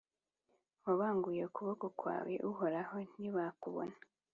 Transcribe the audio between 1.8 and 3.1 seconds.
kwawe, Uhoraho,